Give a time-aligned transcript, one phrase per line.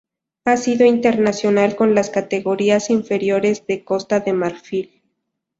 [0.45, 5.03] Ha sido internacional con las categorías inferiores de Costa de Marfil.